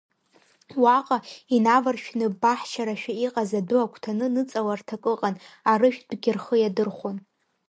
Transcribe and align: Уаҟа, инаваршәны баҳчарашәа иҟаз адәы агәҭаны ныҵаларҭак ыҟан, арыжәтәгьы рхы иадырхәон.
Уаҟа, 0.83 1.17
инаваршәны 1.55 2.27
баҳчарашәа 2.41 3.13
иҟаз 3.25 3.51
адәы 3.59 3.77
агәҭаны 3.81 4.25
ныҵаларҭак 4.33 5.03
ыҟан, 5.13 5.35
арыжәтәгьы 5.71 6.31
рхы 6.35 6.55
иадырхәон. 6.59 7.17